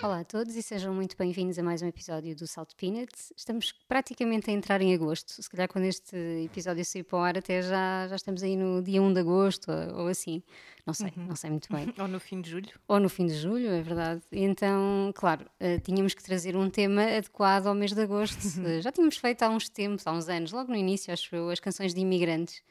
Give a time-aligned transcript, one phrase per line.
[0.00, 3.32] Olá a todos e sejam muito bem-vindos a mais um episódio do Salt Peanuts.
[3.36, 5.42] Estamos praticamente a entrar em agosto.
[5.42, 8.80] Se calhar quando este episódio sair para o ar até já, já estamos aí no
[8.80, 10.40] dia 1 de agosto ou, assim.
[10.86, 11.92] Não sei, não sei muito bem.
[11.98, 12.70] Ou no fim de julho.
[12.86, 14.22] Ou no fim de julho, é verdade.
[14.32, 18.38] Então, claro, eh, tínhamos que trazer um tema adequado ao mês de agosto.
[18.64, 21.50] Eh, já tínhamos feito há uns tempos, há uns anos, logo no início, acho eu,
[21.50, 22.62] as canções de imigrantes.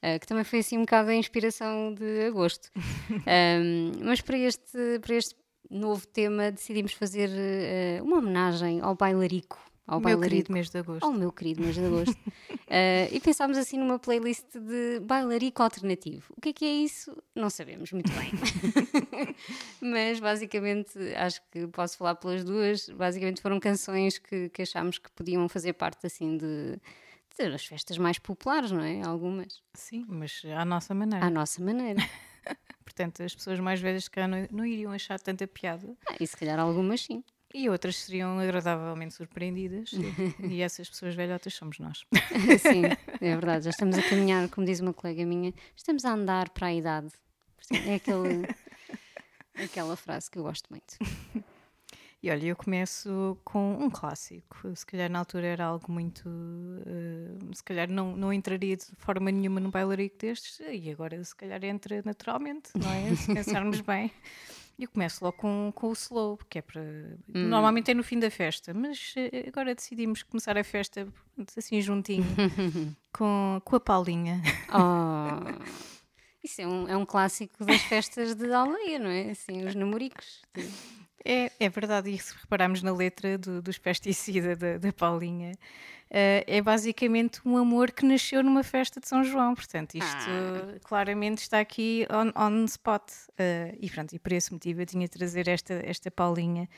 [0.00, 2.70] eh, que também foi assim um bocado a inspiração de agosto.
[3.26, 5.34] Ahm, mas para este, para este
[5.70, 9.58] novo tema decidimos fazer eh, uma homenagem ao bailarico.
[9.86, 10.30] Ao meu bailarico.
[10.30, 11.04] querido mês de agosto.
[11.04, 12.16] Ao meu querido mês de agosto.
[12.68, 16.34] Eh, e pensámos assim numa playlist de bailarico alternativo.
[16.36, 17.16] O que é que é isso?
[17.32, 18.32] Não sabemos muito bem.
[19.80, 22.88] Mas basicamente, acho que posso falar pelas duas.
[22.88, 26.76] Basicamente foram canções que, que achámos que podiam fazer parte assim de,
[27.38, 29.00] das festas mais populares, não é?
[29.06, 29.62] Algumas.
[29.72, 31.24] Sim, mas à nossa maneira.
[31.24, 32.02] À nossa maneira.
[32.84, 36.36] Portanto, as pessoas mais velhas calhar não, não iriam achar tanta piada Ah, e se
[36.36, 37.22] calhar algumas sim.
[37.52, 39.90] e outras seriam agradavelmente surpreendidas.
[39.92, 42.04] e, e essas pessoas velhotas somos nós.
[42.60, 42.82] Sim,
[43.20, 43.64] é verdade.
[43.64, 47.08] Já estamos a caminhar, como diz uma colega minha, estamos a andar para a idade.
[47.86, 48.46] É aquele,
[49.54, 50.96] aquela frase que eu gosto muito.
[52.26, 54.74] E olha, eu começo com um clássico.
[54.74, 56.28] Se calhar na altura era algo muito.
[56.84, 61.36] eh, se calhar não, não entraria de forma nenhuma num bailarico destes, e agora se
[61.36, 63.14] calhar entra naturalmente, não é?
[63.14, 64.10] Se pensarmos bem.
[64.76, 66.82] E eu começo logo com, com o slow, porque é para.
[67.28, 71.06] Normalmente é no fim da festa, mas eh, agora decidimos começar a festa
[71.56, 72.26] assim juntinho,
[73.16, 74.42] com, com a Paulinha.
[74.68, 75.62] Oh,
[76.42, 79.30] isso é um, é um clássico das festas de aldeia, não é?
[79.30, 80.42] Assim, os namoricos.
[81.28, 85.52] É, é verdade, e se repararmos na letra do, dos pesticida da, da Paulinha,
[86.08, 89.54] eh, é basicamente um amor que nasceu numa festa de São João.
[89.54, 90.30] Portanto, isto
[90.84, 93.10] claramente está aqui on, on spot.
[93.36, 96.68] Eh, e pronto, e por esse motivo eu tinha de trazer esta, esta Paulinha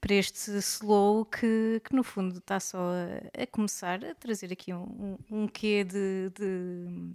[0.00, 4.72] para este slow que, que no fundo está só a, a começar a trazer aqui
[4.72, 7.14] um, um, um quê de- de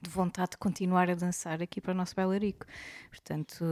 [0.00, 2.64] de vontade de continuar a dançar aqui para o nosso bailarico.
[3.10, 3.64] Portanto,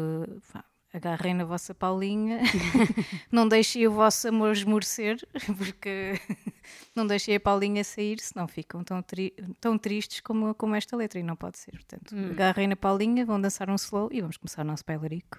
[0.96, 2.40] agarrem na vossa Paulinha,
[3.30, 5.16] não deixem o vosso amor esmorecer,
[5.58, 6.18] porque
[6.94, 11.20] não deixem a Paulinha sair, senão ficam tão, tri- tão tristes como, como esta letra,
[11.20, 11.72] e não pode ser.
[11.72, 15.38] Portanto, agarrem na Paulinha, vão dançar um slow e vamos começar o nosso bailarico.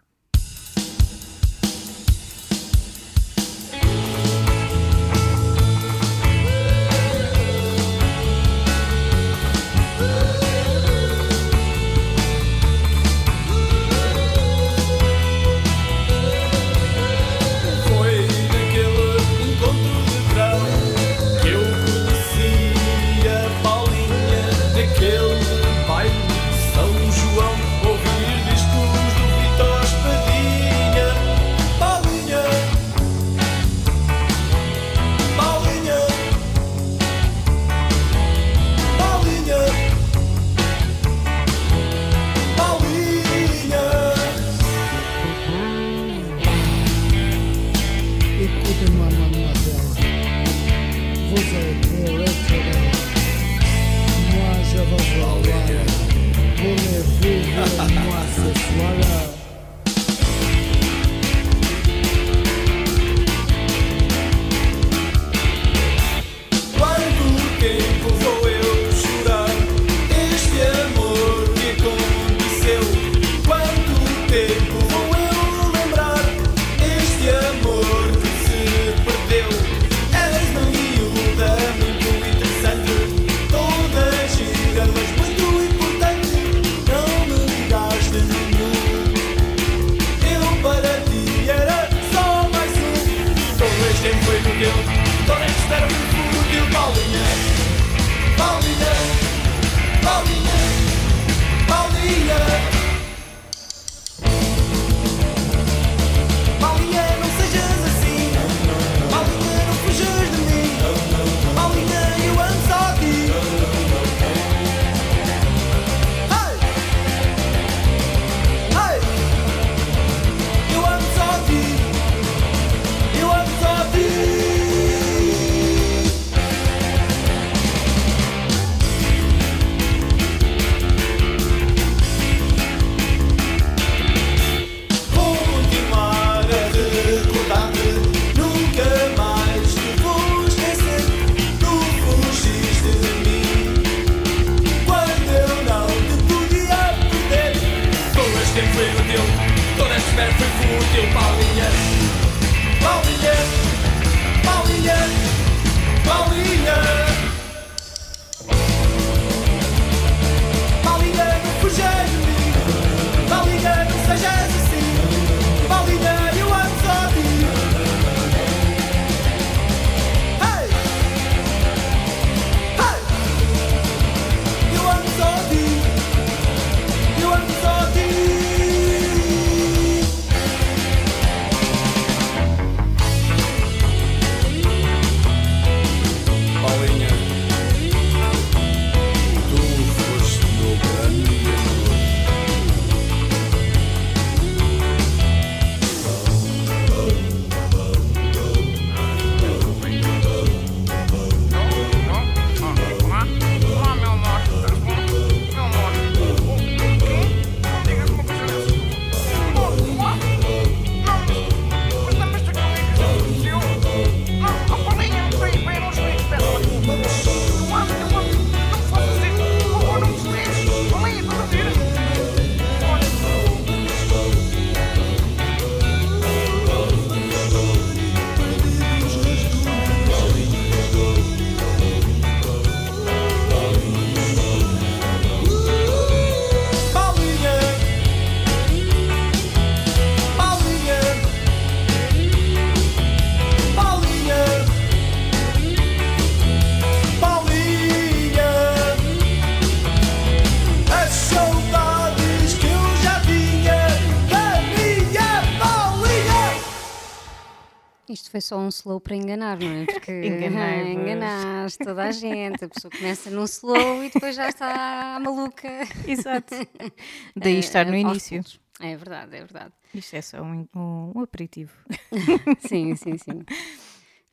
[258.13, 259.85] Isto foi só um slow para enganar, não é?
[259.85, 260.11] Porque
[260.93, 262.65] enganaste toda a gente.
[262.65, 265.67] A pessoa começa num slow e depois já está maluca.
[266.07, 266.53] Exato.
[267.35, 268.59] Daí estar no eh, aos início.
[268.79, 269.73] É verdade, é verdade.
[269.93, 271.73] Isto é só um, um aperitivo.
[272.67, 273.43] Sim, sim, sim.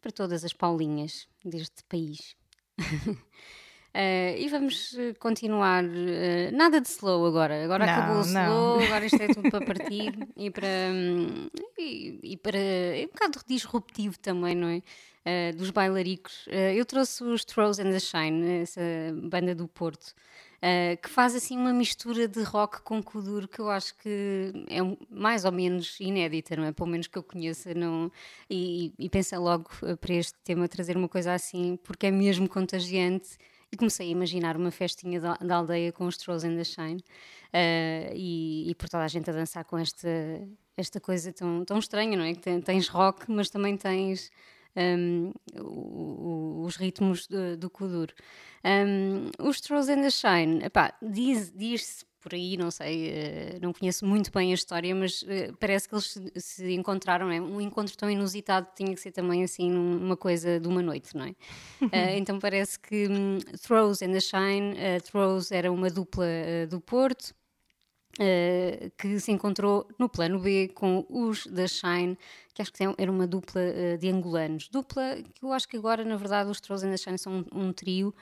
[0.01, 2.37] Para todas as Paulinhas deste país.
[3.97, 5.85] Eh, e vamos eh, continuar.
[5.85, 7.65] eh, nada de slow agora.
[7.65, 8.27] Agora Não, acabou o não.
[8.27, 10.67] slow, agora isto é tudo para partir e para.
[10.93, 11.49] hum,
[11.79, 12.59] e, e para.
[12.59, 14.83] É um bocado disruptivo também, não é?
[15.25, 16.45] Eh, dos bailaricos.
[16.77, 18.81] Eu trouxe os Throws and the Shine, essa
[19.23, 20.13] banda do Porto.
[21.03, 24.97] que faz assim uma mistura de rock com kuduro que eu acho que é um-
[25.11, 26.73] mais ou menos inédita, não é?
[26.73, 28.11] Pelo menos que eu conheça, não,
[28.51, 29.69] e, e pensei logo
[30.01, 33.37] para este tema trazer uma coisa assim, porque é mesmo contagiante.
[33.77, 37.03] Comecei a imaginar uma festinha da, aldeia com os Trolls and the Shine
[37.53, 40.09] eh, e, e por toda a gente a dançar com esta,
[40.77, 42.35] esta coisa tão, tão estranha, não é?
[42.35, 44.31] Que tens rock, mas também tens
[45.61, 48.13] o- o- os ritmos do, do Kuduro.
[48.65, 53.71] Hum, os Trolls and the Shine, epá, diz- diz-se por aí, não sei, eh, não
[53.71, 57.39] conheço muito bem a história, mas eh, parece que eles se, encontraram, é?
[57.39, 61.27] um encontro tão inusitado tinha que ser também assim uma coisa de uma noite, não
[61.27, 61.35] é?
[61.93, 66.67] Eh, então parece que hum, Throws and the Shine, eh, Throws era uma dupla eh,
[66.67, 67.35] do Porto,
[68.19, 72.17] eh, que se encontrou no plano B com os da Shine,
[72.55, 74.69] que acho que era uma dupla eh, de angolanos.
[74.69, 77.67] Dupla que eu acho que agora, na verdade, os Trolls and the Shine são um,
[77.67, 78.15] um trio,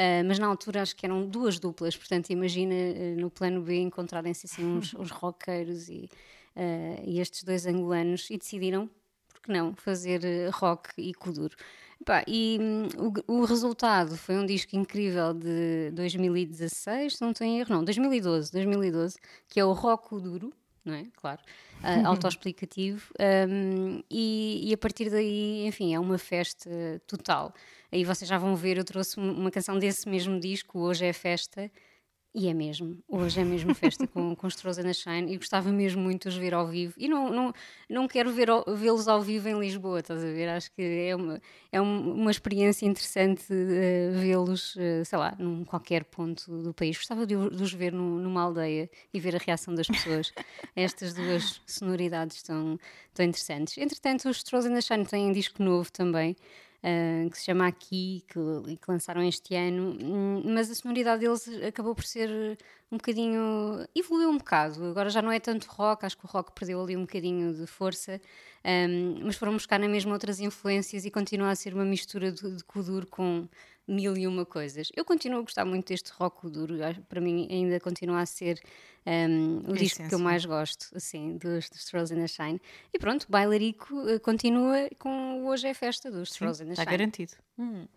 [0.00, 3.82] eh, mas na altura acho que eram duas duplas, portanto, imagina eh, no plano B
[3.82, 6.08] encontrarem-se assim uns, uns rockeiros e,
[6.56, 8.88] eh, e estes dois angolanos e decidiram
[9.28, 10.22] por que não fazer
[10.54, 11.54] rock e kuduro.
[12.02, 12.88] Pá, e hum,
[13.28, 18.50] o, o resultado foi um disco incrível de 2016, se não em erro, não, 2012,
[18.52, 19.18] 2012,
[19.50, 20.50] que é o Rock Kuduro,
[20.82, 21.04] não é?
[21.14, 21.42] Claro,
[21.82, 23.12] ah, autoexplicativo,
[23.46, 26.70] hum, e, e a partir daí, enfim, é uma festa
[27.06, 27.52] total.
[27.92, 31.12] Aí vocês já vão ver, eu trouxe um- uma canção desse mesmo disco, Hoje é
[31.12, 31.70] Festa,
[32.32, 35.72] e é mesmo, hoje é mesmo festa com, com os Trolls and Shine e gostava
[35.72, 36.94] mesmo muito de os ver ao vivo.
[36.96, 37.52] E não, não,
[37.88, 40.48] não quero vê-los ao vivo em Lisboa, estás a ver?
[40.48, 41.42] Acho que é uma,
[41.72, 46.96] é um- uma experiência interessante eh, vê-los, eh, sei lá, num qualquer ponto do país.
[46.98, 50.32] Gostava de, de os ver num- numa aldeia e ver a reação das pessoas
[50.76, 52.78] estas duas sonoridades tão,
[53.12, 53.76] tão interessantes.
[53.76, 56.36] Entretanto, os Trolls and Shine têm um disco novo também.
[56.82, 61.46] Ah, que se chama Aqui, que, que lançaram este ano, hum, mas a sonoridade deles
[61.66, 62.58] acabou por ser
[62.90, 63.86] um bocadinho.
[63.94, 64.84] evoluiu um bocado.
[64.86, 67.66] Agora já não é tanto rock, acho que o rock perdeu ali um bocadinho de
[67.66, 68.20] força,
[68.64, 72.56] hum, mas foram buscar na mesma outras influências e continua a ser uma mistura de,
[72.56, 73.46] de kuduro com
[73.90, 74.90] mil e uma coisas.
[74.96, 76.46] Eu continuo a gostar muito deste rock
[76.82, 78.60] acho- para mim ainda continua a ser
[79.06, 82.60] hum, o A disco que eu mais gosto, assim, dos, dos Trolls and the Shine.
[82.94, 86.92] E pronto, Bailarico eh, continua com Hoje é Festa dos Trolls and the Está Shine.
[86.96, 87.32] garantido.
[87.58, 87.88] Alegria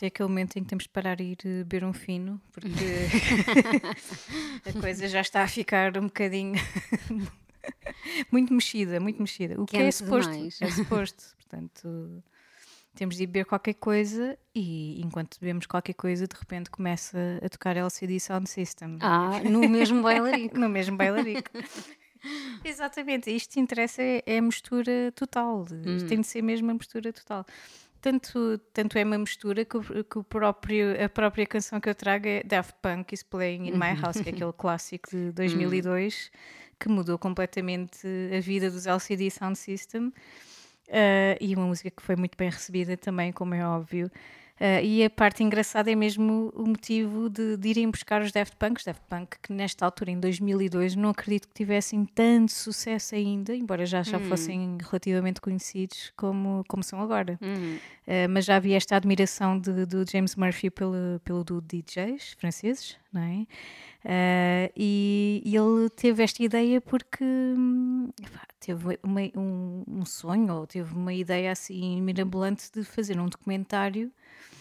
[0.00, 2.40] isto é aquele momento em que temos de parar e ir eh, beber um fino,
[2.52, 2.70] porque
[4.64, 6.54] a coisa já está a ficar um bocadinho
[8.32, 9.60] muito mexida, muito mexida.
[9.60, 10.62] O que é Quente suposto, demais.
[10.62, 11.22] é suposto.
[11.36, 12.22] Portanto,
[12.94, 17.76] temos de beber qualquer coisa e enquanto bebemos qualquer coisa, de repente começa a tocar
[17.76, 18.96] LCD Sound System.
[19.02, 20.56] Ah, no mesmo bailarico.
[20.58, 21.50] No mesmo bailarico.
[22.64, 25.66] Exatamente, isto que interessa é, é a mistura total.
[25.84, 27.44] Isto tem de ser mesmo a mistura total.
[28.00, 31.94] Tanto, tanto é uma mistura que, o, que o próprio, a própria canção que eu
[31.94, 36.30] trago é Daft Punk is Playing in My House, que é aquele clássico de 2002
[36.78, 40.12] que mudou completamente a vida dos LCD Sound System.
[40.88, 44.10] Uh, e uma música que foi muito bem recebida também, como é óbvio.
[44.60, 48.56] Uh, e a parte engraçada é mesmo o motivo de, de irem buscar os Daft
[48.56, 48.76] Punk.
[48.78, 53.56] Os Daft Punk, que nesta altura, em 2002, não acredito que tivessem tanto sucesso ainda,
[53.56, 57.38] embora já, já fossem relativamente conhecidos como, como são agora.
[57.40, 57.78] Hum.
[58.06, 62.96] Uh, mas já havia esta admiração de- do James Murphy pelo, pelo do DJs franceses,
[63.10, 63.46] não é?
[64.04, 70.54] Uh, e, e ele teve esta ideia porque hum, epá, teve uma- um, um sonho
[70.54, 74.10] ou teve uma ideia assim mirabolante de fazer um documentário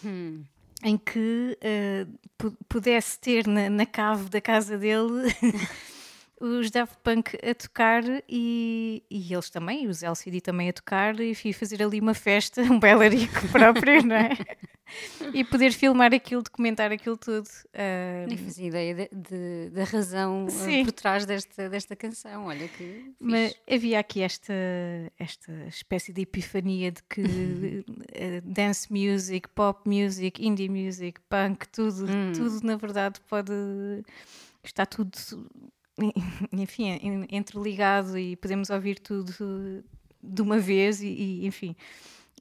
[0.03, 0.44] Hum.
[0.84, 5.34] em que uh, pu- pudesse ter na, na cave da casa dele
[6.39, 11.31] os Daft Punk a tocar e, e eles também, os LCD também a tocar e
[11.31, 14.38] enfim, fazer ali uma festa, um bailarico próprio, não é?
[15.34, 17.46] E poder filmar aquilo, documentar aquilo tudo.
[17.67, 20.86] Uh, Nem fazia ideia de- de- da razão eh, Sim.
[20.86, 22.46] por trás desta, desta canção.
[22.46, 23.13] Olha que.
[23.19, 23.62] Mas fixe.
[23.72, 24.51] havia aqui esta,
[25.19, 27.22] esta espécie de epifania de que
[28.13, 33.51] eh, dance music, pop music, indie music, punk, tudo, tudo na verdade pode.
[34.63, 35.12] Está tudo,
[36.53, 39.84] enfim, en- entreligado e podemos ouvir tudo
[40.22, 41.75] de uma vez e, e, enfim.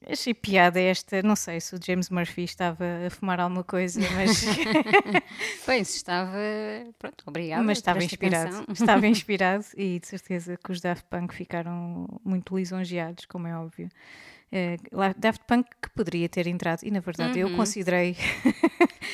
[0.09, 4.45] Achei piada esta, não sei se o James Murphy estava a fumar alguma coisa, mas,
[5.67, 6.37] Bem, se estava.
[6.99, 7.63] Pronto, obrigada.
[7.65, 8.51] mas estava esta inspirado.
[8.51, 8.67] canção.
[8.73, 13.89] Estava inspirado e de certeza que os Daft Punk ficaram muito lisonjeados, como é óbvio.
[14.93, 18.17] Lá- Daft Punk que poderia ter entrado, e na verdade eu considerei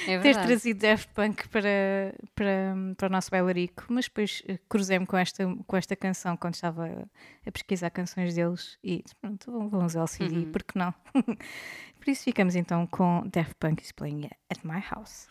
[0.07, 5.07] É ter trazido Daft Punk para, para, para o nosso bailarico, mas depois eh, cruzei-me
[5.07, 7.09] com esta, com esta canção quando estava
[7.47, 10.95] a pesquisar canções deles e disse, pronto, vamos- ao LCD, por que não?
[12.05, 15.27] Por isso ficamos então com Daft Punk is playing at my house.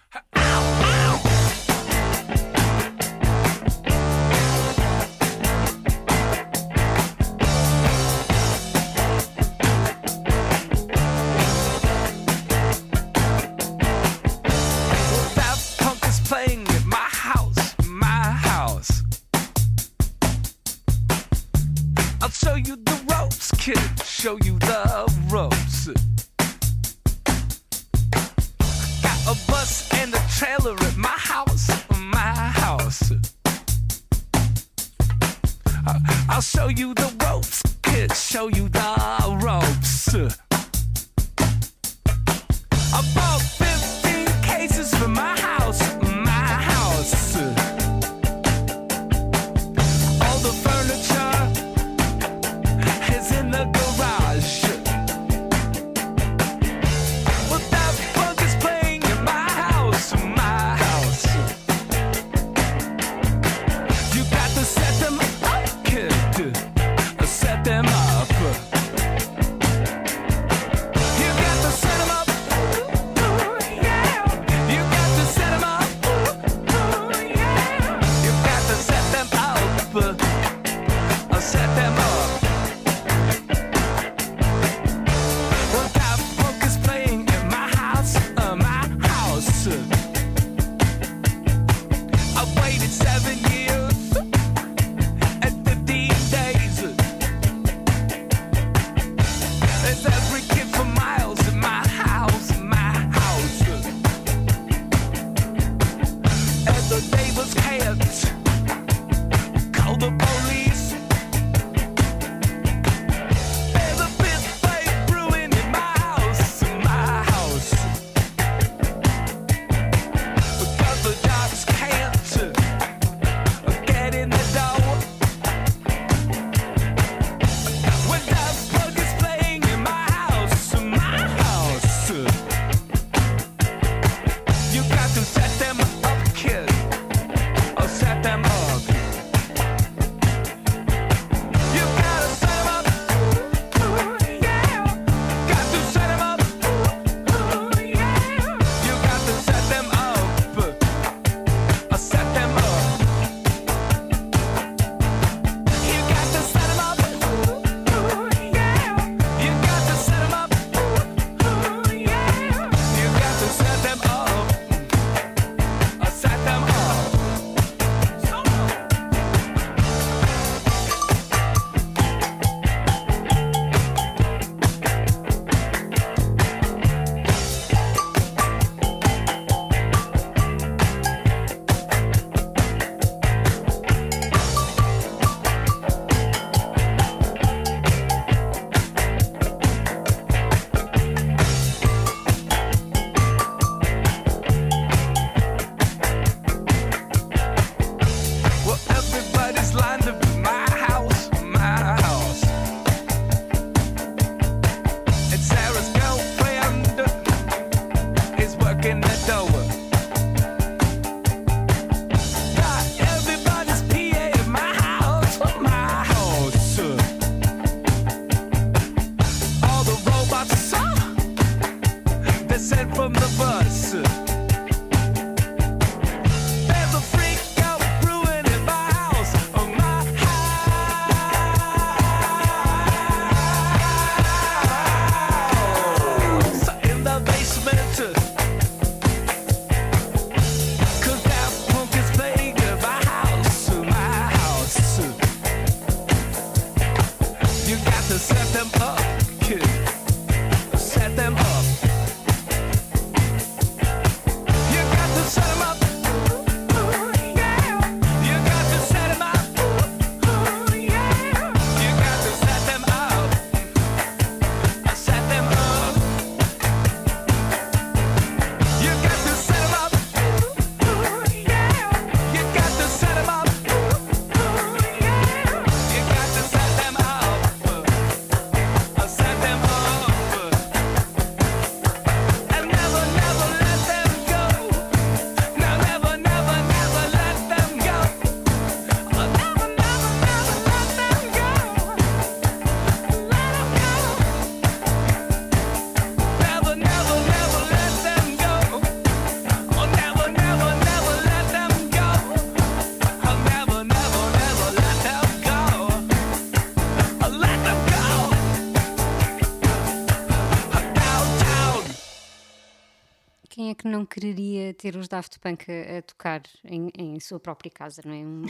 [313.62, 317.72] É que não quereria ter os Daft Punk a, a tocar em, em sua própria
[317.72, 318.18] casa, não é?
[318.18, 318.46] Um,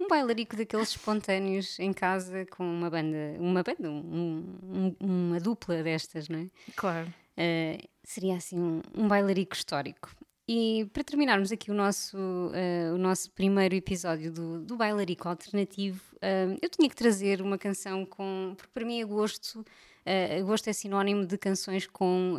[0.00, 5.82] um bailarico daqueles espontâneos em casa com uma banda, uma banda, um- um- uma dupla
[5.82, 6.46] destas, não é?
[6.76, 7.08] Claro.
[7.36, 10.10] Uh, seria assim um, bailarico histórico.
[10.46, 16.02] E para terminarmos aqui o nosso, uh, o nosso primeiro episódio do, do bailarico alternativo,
[16.16, 18.52] uh, eu tinha que trazer uma canção com.
[18.56, 22.36] Porque para mim, agosto, uh, agosto é sinónimo de canções com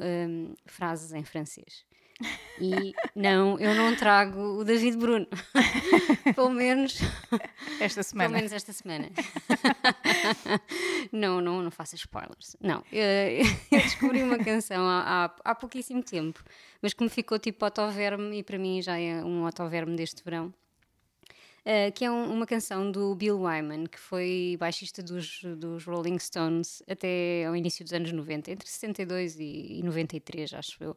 [0.67, 1.84] frases em francês.
[2.61, 5.27] E não, eu não trago o David Bruno.
[6.35, 6.97] Pelo menos
[7.79, 8.35] Esta pelo semana.
[8.37, 9.09] menos esta semana.
[11.11, 12.55] não, não, não faça spoilers.
[12.61, 16.43] Não, eh, eu descobri uma canção há, há, há pouquíssimo tempo,
[16.81, 20.53] mas que me ficou tipo autoverme e para mim já é um autoverme deste verão.
[21.67, 26.19] eh, que é um- uma canção do Bill Wyman, que foi baixista dos, dos Rolling
[26.19, 30.95] Stones até ao início dos anos 90, entre 62 e, e 93, acho eu,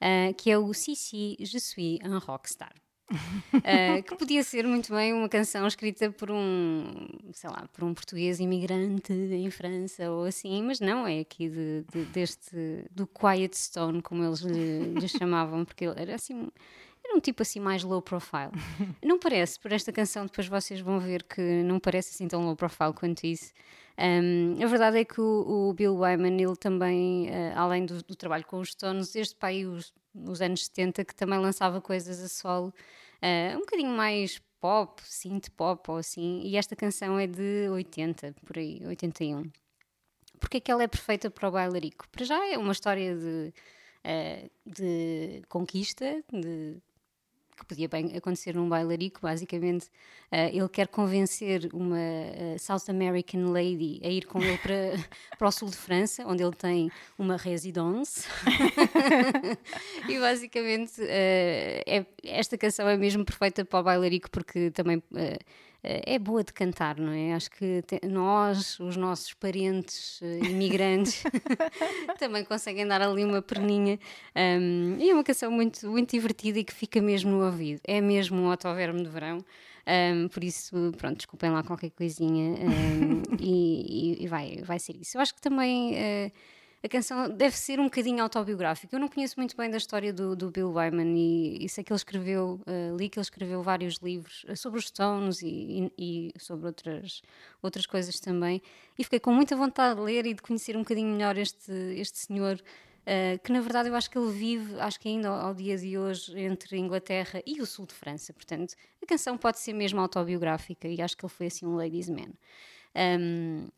[0.00, 2.72] eh, que é o Sissi, Je suis un rockstar.
[3.12, 7.92] Uh, que podia ser muito bem uma canção escrita por um, sei lá, por um
[7.92, 13.56] português imigrante em França ou assim, mas não, é aqui de, de- deste, do Quiet
[13.58, 16.48] Stone, como eles lhe, lhe chamavam, porque ele era assim,
[17.04, 18.52] era um tipo assim mais low profile.
[19.02, 22.54] Não parece, por esta canção depois vocês vão ver que não parece assim tão low
[22.54, 23.52] profile quanto isso.
[23.98, 28.16] Um, a verdade é que o, o Bill Wyman, ele também, uh, além do, do
[28.16, 32.28] trabalho com os Stones, para aí os, os anos 70, que também lançava coisas a
[32.28, 32.68] solo,
[33.22, 38.34] uh, um bocadinho mais pop, synth pop ou assim, e esta canção é de 80,
[38.44, 39.50] por aí, 81.
[40.38, 42.08] Porque é que ela é perfeita para o bailarico?
[42.08, 43.52] Para já é uma história de,
[44.04, 46.78] uh, de conquista, de
[47.60, 49.86] que podia bem acontecer num bailarico, basicamente
[50.32, 54.74] uh, ele quer convencer uma uh, South American lady a ir com ele para,
[55.38, 58.26] para o sul de França, onde ele tem uma residence.
[60.08, 61.04] e basicamente uh,
[61.86, 65.02] é- esta canção é mesmo perfeita para o bailarico porque também
[65.82, 67.32] é boa de cantar, não é?
[67.34, 71.22] Acho que te- nós, os nossos parentes uh, imigrantes,
[72.18, 73.98] também conseguem dar ali uma perninha.
[74.36, 77.80] Um, e é uma canção muito, muito divertida e que fica mesmo no ouvido.
[77.86, 79.38] É mesmo um autoverme de verão.
[79.86, 84.94] Um, por isso, pronto, desculpem lá qualquer coisinha um, e, e- e vai, vai ser
[84.96, 85.16] isso.
[85.16, 86.30] Eu acho que também eh,
[86.82, 88.96] a canção deve ser um bocadinho autobiográfica.
[88.96, 91.92] Eu não conheço muito bem da história do, do Bill Wyman e, e sei que
[91.92, 96.32] ele escreveu, eh, li que ele escreveu vários livros eh, sobre os Stones e, e-
[96.36, 97.20] e sobre outras,
[97.62, 98.62] outras coisas também.
[98.98, 102.18] E fiquei com muita vontade de ler e de conhecer um bocadinho melhor este, este
[102.18, 102.60] senhor.
[103.06, 105.76] eh, que na verdade eu acho que ele vive, acho que ainda ao, ao dia
[105.76, 108.32] de hoje, entre Inglaterra e o sul de França.
[108.32, 112.08] Portanto, a canção pode ser mesmo autobiográfica e acho que ele foi assim um ladies
[112.10, 112.32] man.
[112.94, 113.68] Um,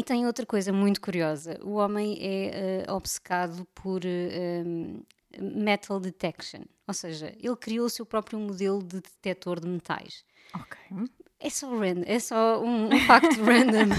[0.00, 5.02] e tem outra coisa muito curiosa: o homem é eh, obcecado por eh, um,
[5.38, 10.24] metal detection, ou seja, ele criou o seu próprio modelo de detector de metais.
[10.54, 10.78] Ok.
[11.38, 13.94] É só random, é só um, um facto random.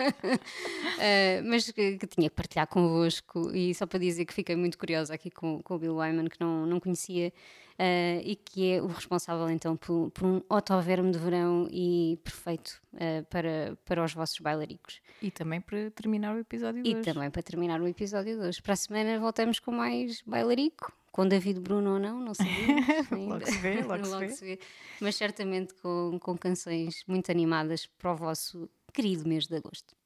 [0.00, 4.76] Uh, mas que, que tinha que partilhar convosco e só para dizer que fiquei muito
[4.76, 7.32] curiosa aqui com, com o Bill Wyman que não, não conhecia
[7.78, 12.80] uh, e que é o responsável então por, por um autoverme de verão e perfeito
[12.94, 17.12] uh, para, para os vossos bailaricos E também para terminar o episódio de e hoje.
[17.12, 21.26] também para terminar o episódio de hoje para a semana voltamos com mais bailarico com
[21.26, 23.34] David ainda ou não, não sabemos ainda.
[23.34, 24.56] Logo se vê, logo se vê.
[24.56, 24.60] vê.
[25.00, 29.96] Mas certamente com, com canções muito animadas para o vosso querido mês de agosto.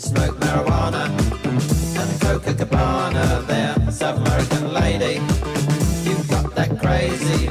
[0.00, 1.10] Said smoke marijuana
[1.98, 3.90] and Coca Cabana there.
[3.90, 5.14] South American lady,
[6.08, 7.48] you got that crazy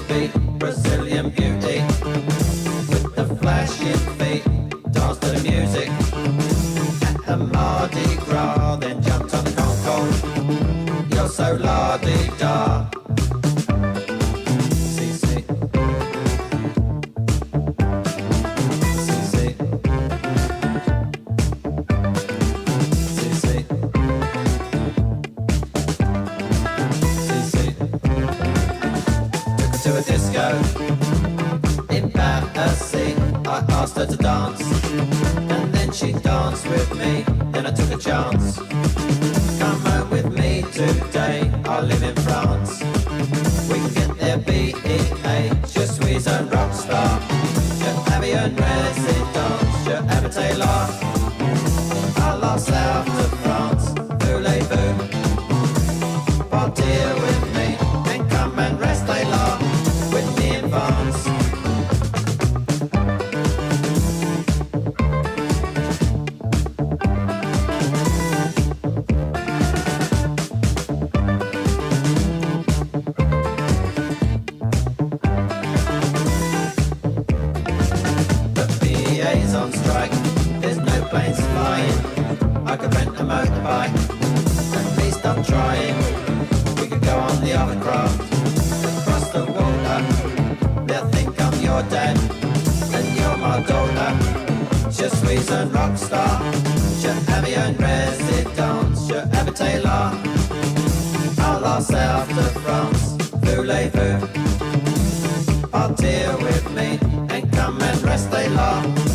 [33.98, 34.62] asked her to dance,
[35.52, 37.24] and then she danced with me.
[37.52, 38.58] Then I took a chance.
[39.60, 41.52] Come home with me today.
[41.66, 42.57] I live in France.
[81.54, 81.98] Flying.
[82.66, 83.96] I could rent a motorbike.
[84.80, 85.96] At least I'm trying.
[86.80, 88.18] We could go on the other craft.
[89.00, 90.00] Across the water.
[90.88, 92.18] They'll think I'm your dad.
[92.96, 94.12] And you're my daughter.
[94.90, 96.42] Je suis un rockstar.
[97.02, 99.08] Je avais une résidence.
[99.10, 100.12] Je habitais là.
[101.38, 103.18] À la south de France.
[103.44, 104.48] Voulez-vous
[105.72, 109.07] partir with me and come and rest in France.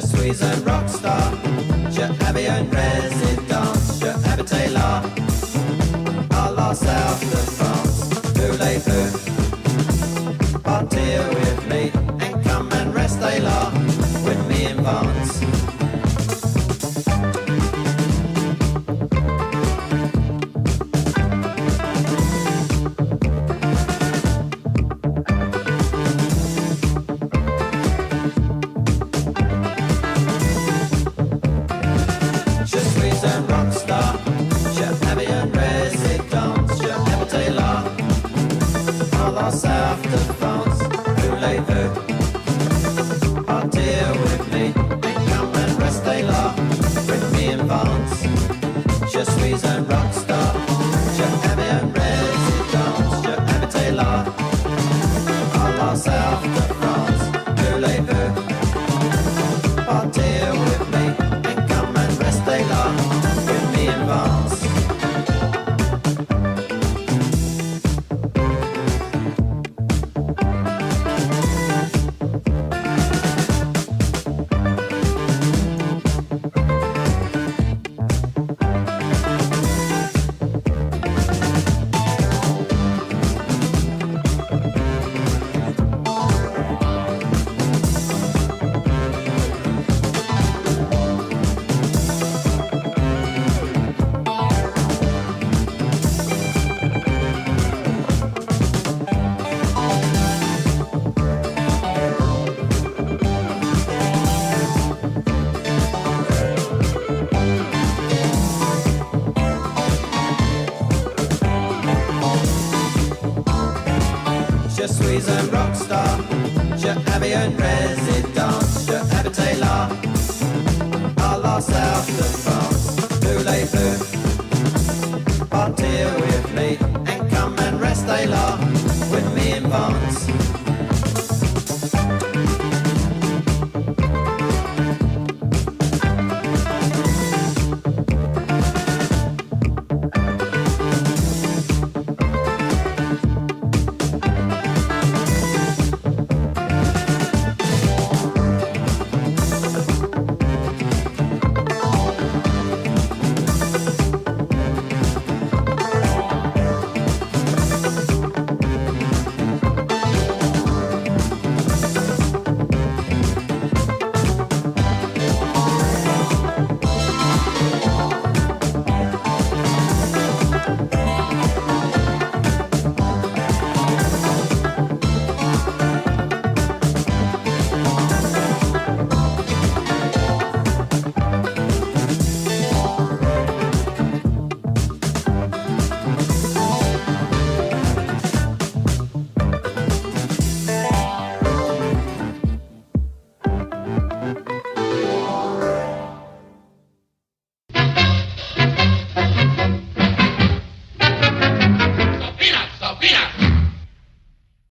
[0.00, 1.32] Je suis un rockstar,
[1.90, 5.02] je avais une résidence, je habitais là,
[6.30, 8.08] à la south de France.
[8.36, 9.18] Voulez-vous
[10.60, 11.90] partir with me
[12.24, 13.72] and come and rest là
[14.24, 15.57] with me in France?